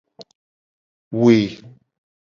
[1.11, 1.61] We.